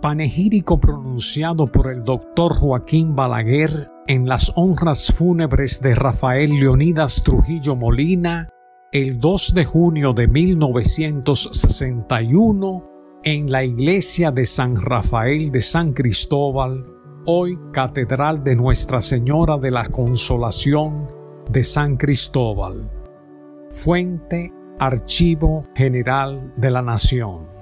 [0.00, 3.70] Panegírico pronunciado por el doctor Joaquín Balaguer
[4.06, 8.50] en las honras fúnebres de Rafael Leonidas Trujillo Molina
[8.92, 12.84] el 2 de junio de 1961
[13.24, 16.86] en la iglesia de San Rafael de San Cristóbal,
[17.26, 21.08] hoy Catedral de Nuestra Señora de la Consolación
[21.50, 22.88] de San Cristóbal.
[23.70, 27.55] Fuente Archivo General de la Nación.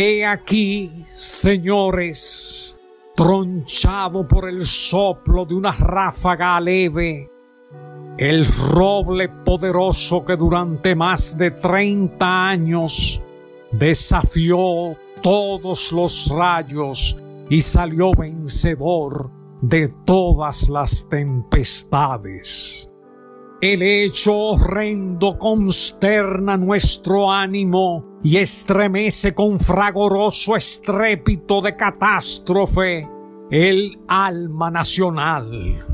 [0.00, 2.80] He aquí, señores,
[3.16, 7.28] tronchado por el soplo de una ráfaga leve,
[8.16, 13.20] el roble poderoso que durante más de 30 años
[13.72, 22.88] desafió todos los rayos y salió vencedor de todas las tempestades.
[23.60, 33.08] El hecho horrendo consterna nuestro ánimo y estremece con fragoroso estrépito de catástrofe
[33.50, 35.84] el alma nacional.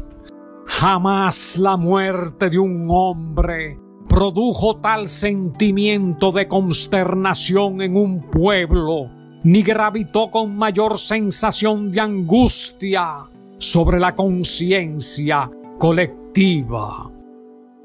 [0.67, 3.79] Jamás la muerte de un hombre
[4.11, 9.11] produjo tal sentimiento de consternación en un pueblo,
[9.43, 17.14] ni gravitó con mayor sensación de angustia sobre la conciencia colectiva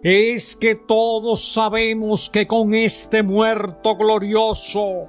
[0.02, 5.08] es que todos sabemos que con este muerto glorioso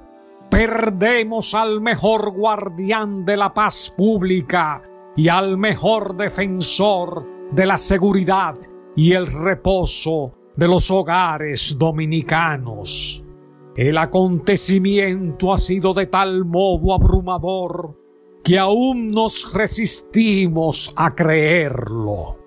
[0.49, 4.81] perdemos al mejor guardián de la paz pública
[5.15, 8.55] y al mejor defensor de la seguridad
[8.95, 13.23] y el reposo de los hogares dominicanos.
[13.77, 17.97] El acontecimiento ha sido de tal modo abrumador
[18.43, 22.40] que aún nos resistimos a creerlo.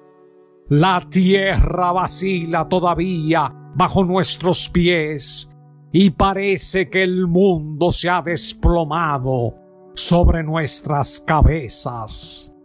[0.71, 5.55] La tierra vacila todavía bajo nuestros pies
[5.93, 9.55] y parece que el mundo se ha desplomado
[9.95, 12.57] sobre nuestras cabezas.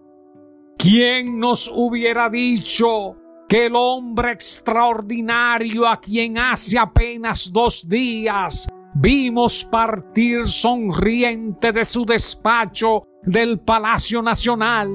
[0.77, 3.17] ¿Quién nos hubiera dicho
[3.49, 12.05] que el hombre extraordinario a quien hace apenas dos días vimos partir sonriente de su
[12.05, 14.87] despacho del Palacio Nacional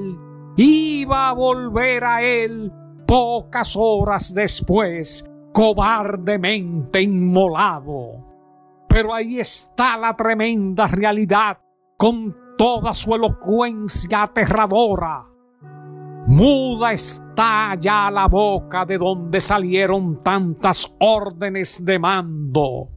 [0.57, 2.71] iba a volver a él
[3.05, 8.25] pocas horas después, cobardemente inmolado.
[8.87, 11.59] Pero ahí está la tremenda realidad
[11.97, 15.23] con toda su elocuencia aterradora.
[16.27, 22.89] Muda está ya la boca de donde salieron tantas órdenes de mando.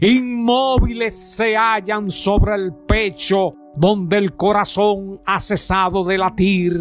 [0.00, 6.72] Inmóviles se hallan sobre el pecho donde el corazón ha cesado de latir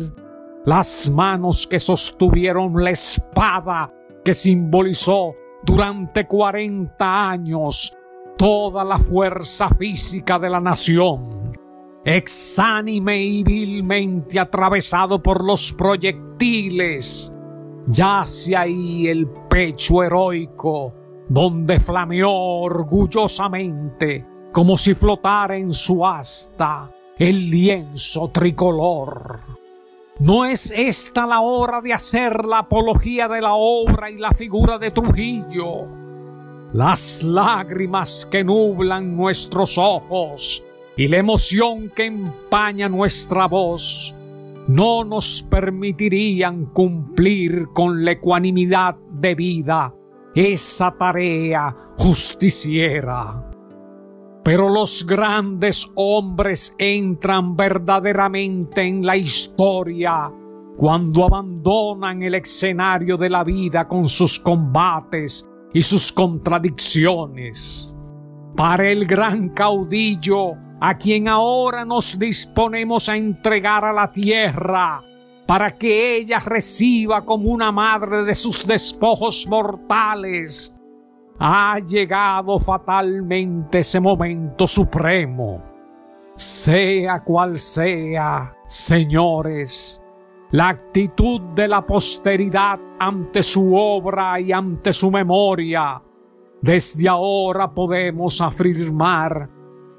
[0.67, 3.89] las manos que sostuvieron la espada
[4.23, 5.33] que simbolizó
[5.63, 7.95] durante 40 años
[8.37, 11.53] toda la fuerza física de la nación,
[12.03, 17.33] exánime y vilmente atravesado por los proyectiles,
[17.85, 20.93] yace ahí el pecho heroico
[21.29, 29.56] donde flameó orgullosamente como si flotara en su asta el lienzo tricolor.
[30.19, 34.79] ¿No es esta la hora de hacer la apología de la obra y la figura
[34.79, 35.87] de Trujillo?
[36.73, 44.15] Las lágrimas que nublan nuestros ojos y la emoción que empaña nuestra voz
[44.67, 49.93] no nos permitirían cumplir con la ecuanimidad debida
[50.33, 53.56] esa tarea justiciera.
[54.47, 60.31] Pero los grandes hombres entran verdaderamente en la historia
[60.77, 67.93] cuando abandonan el escenario de la vida con sus combates y sus contradicciones.
[68.55, 75.03] Para el gran caudillo, a quien ahora nos disponemos a entregar a la tierra,
[75.45, 80.76] para que ella reciba como una madre de sus despojos mortales
[81.39, 85.63] ha llegado fatalmente ese momento supremo.
[86.35, 90.03] Sea cual sea, señores,
[90.51, 96.01] la actitud de la posteridad ante su obra y ante su memoria,
[96.61, 99.49] desde ahora podemos afirmar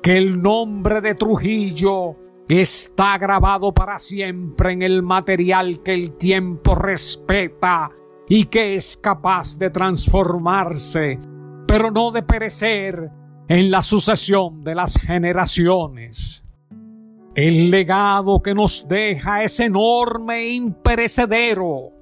[0.03, 2.17] que el nombre de Trujillo
[2.49, 7.91] está grabado para siempre en el material que el tiempo respeta
[8.29, 11.19] y que es capaz de transformarse,
[11.67, 13.11] pero no de perecer
[13.49, 16.47] en la sucesión de las generaciones.
[17.35, 21.93] El legado que nos deja es enorme e imperecedero.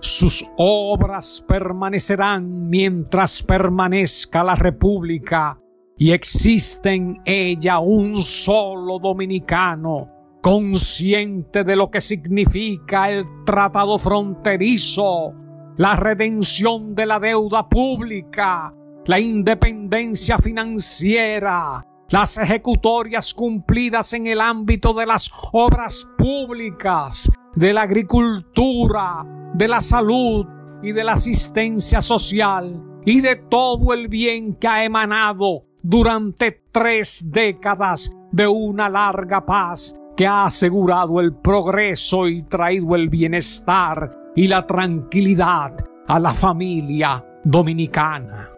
[0.00, 5.58] Sus obras permanecerán mientras permanezca la República
[5.96, 10.10] y existe en ella un solo dominicano
[10.42, 15.32] consciente de lo que significa el tratado fronterizo,
[15.76, 18.72] la redención de la deuda pública,
[19.06, 27.82] la independencia financiera, las ejecutorias cumplidas en el ámbito de las obras públicas, de la
[27.82, 29.24] agricultura,
[29.54, 30.46] de la salud
[30.82, 37.30] y de la asistencia social y de todo el bien que ha emanado durante tres
[37.30, 44.48] décadas de una larga paz que ha asegurado el progreso y traído el bienestar y
[44.48, 45.72] la tranquilidad
[46.06, 48.50] a la familia dominicana.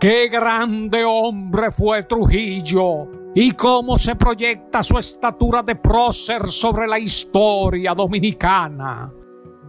[0.00, 6.98] Qué grande hombre fue Trujillo y cómo se proyecta su estatura de prócer sobre la
[6.98, 9.12] historia dominicana.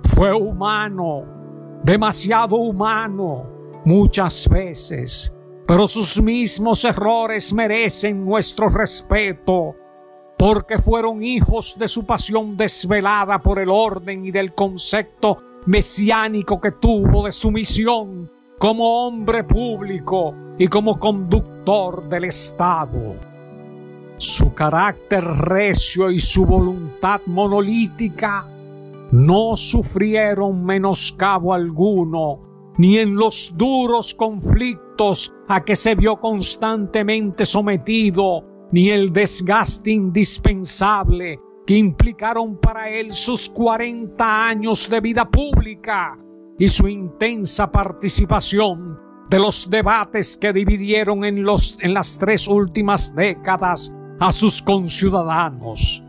[0.04, 9.76] Fue humano, demasiado humano, muchas veces, pero sus mismos errores merecen nuestro respeto
[10.38, 16.72] porque fueron hijos de su pasión desvelada por el orden y del concepto mesiánico que
[16.72, 18.30] tuvo de su misión
[18.60, 23.16] como hombre público y como conductor del Estado.
[24.18, 28.48] Su carácter recio y su voluntad monolítica
[29.12, 38.55] no sufrieron menoscabo alguno, ni en los duros conflictos a que se vio constantemente sometido
[38.76, 46.20] ni el desgaste indispensable que implicaron para él sus 40 años de vida pública
[46.60, 49.00] y su intensa participación
[49.30, 56.04] de los debates que dividieron en, los, en las tres últimas décadas a sus conciudadanos.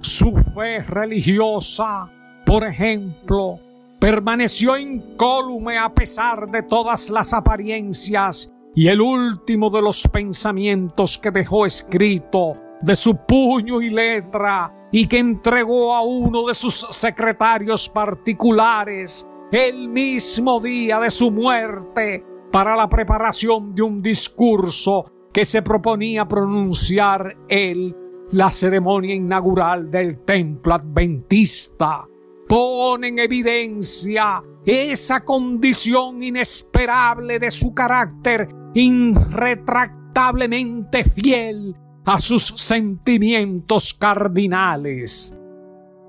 [0.00, 2.10] Su fe religiosa,
[2.44, 3.60] por ejemplo,
[4.00, 11.32] permaneció incólume a pesar de todas las apariencias y el último de los pensamientos que
[11.32, 17.88] dejó escrito de su puño y letra y que entregó a uno de sus secretarios
[17.88, 25.62] particulares el mismo día de su muerte para la preparación de un discurso que se
[25.62, 27.96] proponía pronunciar él
[28.30, 32.06] la ceremonia inaugural del templo adventista.
[32.46, 38.48] Pone en evidencia esa condición inesperable de su carácter
[38.78, 45.36] irretractablemente fiel a sus sentimientos cardinales.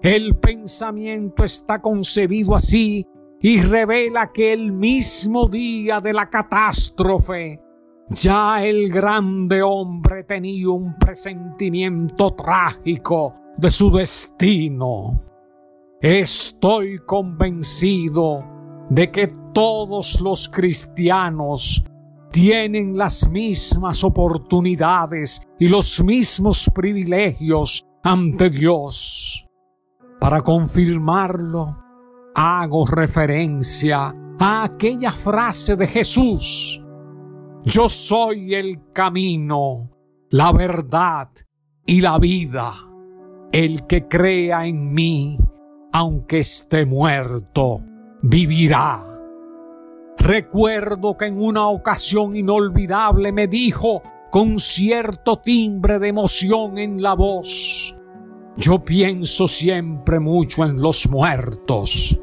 [0.02, 3.06] El pensamiento está concebido así
[3.42, 7.60] y revela que el mismo día de la catástrofe
[8.10, 15.22] ya el grande hombre tenía un presentimiento trágico de su destino.
[16.02, 18.46] Estoy convencido
[18.90, 21.86] de que todos los cristianos
[22.32, 29.48] tienen las mismas oportunidades y los mismos privilegios ante Dios.
[30.20, 31.78] Para confirmarlo,
[32.36, 36.84] hago referencia a aquella frase de Jesús.
[37.64, 39.90] Yo soy el camino,
[40.30, 41.30] la verdad
[41.86, 42.76] y la vida.
[43.52, 45.38] El que crea en mí,
[45.92, 47.82] aunque esté muerto,
[48.22, 49.09] vivirá.
[50.20, 57.16] Recuerdo que en una ocasión inolvidable me dijo con cierto timbre de emoción en la
[57.16, 57.96] voz,
[58.58, 62.20] yo pienso siempre mucho en los muertos.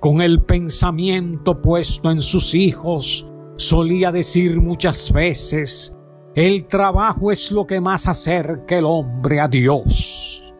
[0.00, 5.96] Con el pensamiento puesto en sus hijos, solía decir muchas veces,
[6.34, 10.54] el trabajo es lo que más acerca el hombre a Dios.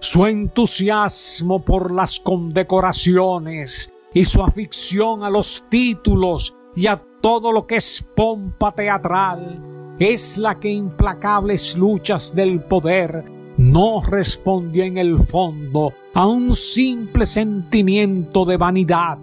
[0.00, 7.66] Su entusiasmo por las condecoraciones y su afición a los títulos y a todo lo
[7.66, 13.24] que es pompa teatral es la que implacables luchas del poder
[13.56, 19.18] no respondió en el fondo a un simple sentimiento de vanidad,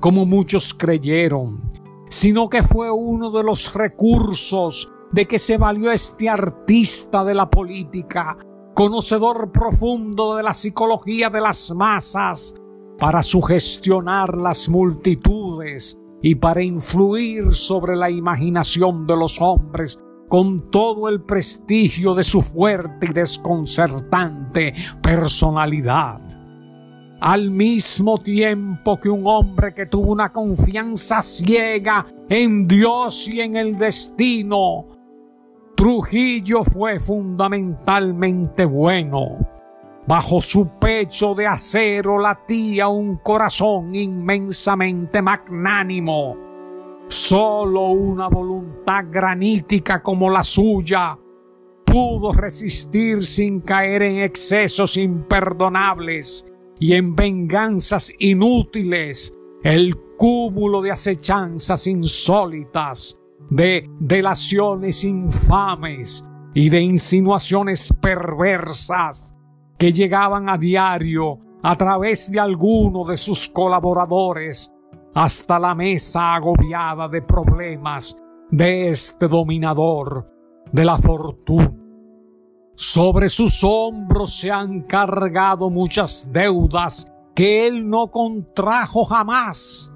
[0.00, 1.60] como muchos creyeron,
[2.08, 7.48] sino que fue uno de los recursos de que se valió este artista de la
[7.48, 8.36] política,
[8.74, 12.56] conocedor profundo de la psicología de las masas,
[12.98, 19.98] para sugestionar las multitudes y para influir sobre la imaginación de los hombres
[20.28, 26.20] con todo el prestigio de su fuerte y desconcertante personalidad.
[27.20, 33.56] Al mismo tiempo que un hombre que tuvo una confianza ciega en Dios y en
[33.56, 34.86] el destino,
[35.76, 39.53] Trujillo fue fundamentalmente bueno
[40.06, 46.36] Bajo su pecho de acero latía un corazón inmensamente magnánimo.
[47.08, 51.18] Solo una voluntad granítica como la suya
[51.86, 61.86] pudo resistir sin caer en excesos imperdonables y en venganzas inútiles el cúmulo de acechanzas
[61.86, 69.33] insólitas, de delaciones infames y de insinuaciones perversas
[69.84, 74.74] que llegaban a diario a través de alguno de sus colaboradores
[75.14, 78.18] hasta la mesa agobiada de problemas
[78.50, 80.26] de este dominador
[80.72, 81.70] de la fortuna.
[82.74, 89.94] Sobre sus hombros se han cargado muchas deudas que él no contrajo jamás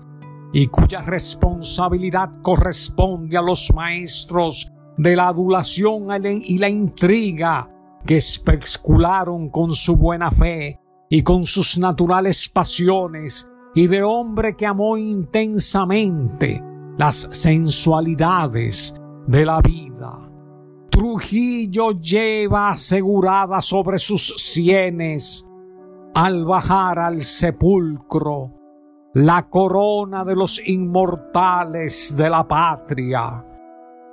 [0.53, 7.71] y cuya responsabilidad corresponde a los maestros de la adulación y la intriga
[8.09, 14.65] que especularon con su buena fe y con sus naturales pasiones y de hombre que
[14.65, 16.65] amó intensamente
[16.97, 18.95] las sensualidades
[19.27, 20.27] de la vida.
[20.89, 25.47] Trujillo lleva asegurada sobre sus sienes,
[26.15, 28.55] al bajar al sepulcro,
[29.13, 33.45] la corona de los inmortales de la patria.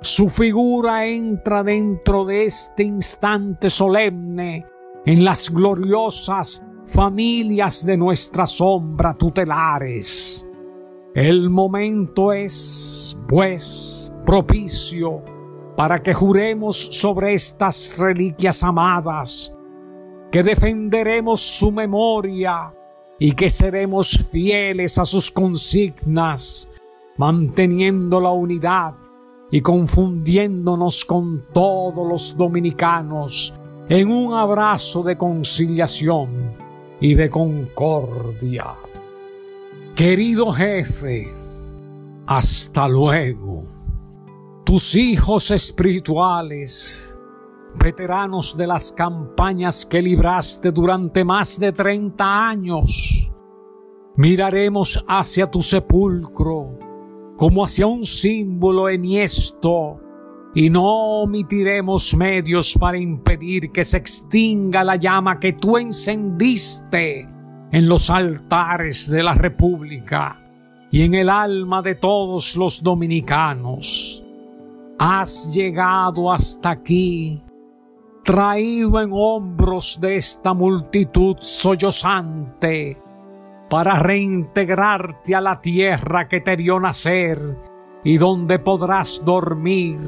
[0.06, 4.64] Su figura entra dentro de este instante solemne
[5.04, 10.48] en las gloriosas familias de nuestra sombra tutelares.
[11.12, 15.24] El momento es, pues, propicio
[15.76, 19.58] para que juremos sobre estas reliquias amadas,
[20.30, 22.72] que defenderemos su memoria
[23.18, 26.70] y que seremos fieles a sus consignas,
[27.16, 28.94] manteniendo la unidad
[29.50, 33.54] y confundiéndonos con todos los dominicanos
[33.88, 36.52] en un abrazo de conciliación
[37.00, 38.74] y de concordia.
[39.94, 41.28] Querido jefe,
[42.26, 43.64] hasta luego.
[44.64, 47.16] Tus hijos espirituales,
[47.78, 53.30] veteranos de las campañas que libraste durante más de 30 años,
[54.16, 56.85] miraremos hacia tu sepulcro
[57.36, 60.00] como hacia un símbolo enhiesto
[60.54, 67.28] y no omitiremos medios para impedir que se extinga la llama que tú encendiste
[67.70, 70.40] en los altares de la República
[70.90, 74.24] y en el alma de todos los dominicanos.
[74.98, 77.42] Has llegado hasta aquí,
[78.24, 82.96] traído en hombros de esta multitud sollozante,
[83.68, 87.40] para reintegrarte a la tierra que te vio nacer
[88.04, 89.98] y donde podrás dormir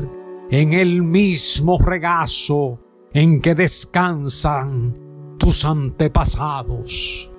[0.50, 2.78] en el mismo regazo
[3.12, 7.32] en que descansan tus antepasados.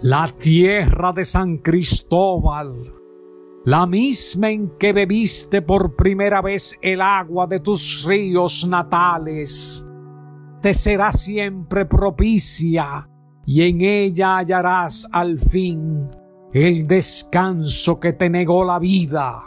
[0.00, 2.92] La tierra de San Cristóbal,
[3.64, 9.88] la misma en que bebiste por primera vez el agua de tus ríos natales,
[10.60, 13.08] te será siempre propicia
[13.46, 16.10] y en ella hallarás al fin
[16.52, 19.40] el descanso que te negó la vida.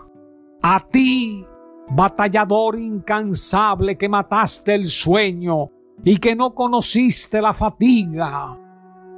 [0.62, 1.46] A ti
[1.92, 5.70] batallador incansable que mataste el sueño
[6.04, 8.58] y que no conociste la fatiga.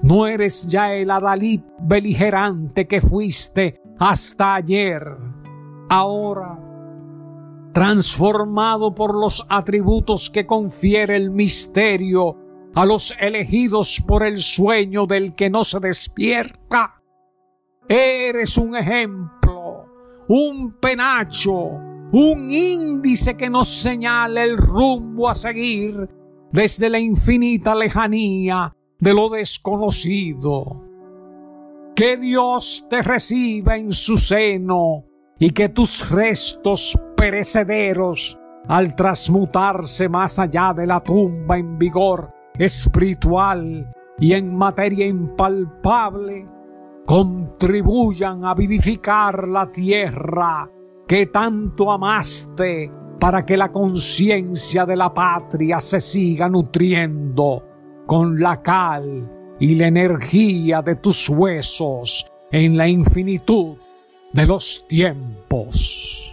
[0.01, 5.15] No eres ya el adalid beligerante que fuiste hasta ayer.
[5.89, 6.57] Ahora,
[7.71, 12.37] transformado por los atributos que confiere el misterio
[12.73, 17.01] a los elegidos por el sueño del que no se despierta,
[17.87, 19.85] eres un ejemplo,
[20.27, 21.53] un penacho,
[22.13, 26.09] un índice que nos señale el rumbo a seguir
[26.51, 30.87] desde la infinita lejanía de lo desconocido.
[31.95, 35.05] Que Dios te reciba en su seno
[35.39, 43.91] y que tus restos perecederos, al transmutarse más allá de la tumba en vigor espiritual
[44.19, 46.47] y en materia impalpable,
[47.05, 50.69] contribuyan a vivificar la tierra
[51.07, 57.67] que tanto amaste para que la conciencia de la patria se siga nutriendo
[58.05, 63.77] con la cal y la energía de tus huesos en la infinitud
[64.33, 66.30] de los tiempos.